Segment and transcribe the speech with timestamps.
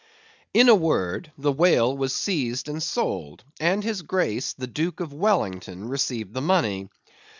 [0.51, 5.13] In a word, the whale was seized and sold, and his Grace the Duke of
[5.13, 6.89] Wellington received the money.